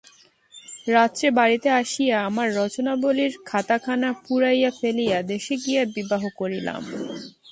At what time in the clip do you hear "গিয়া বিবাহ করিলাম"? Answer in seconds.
5.63-6.81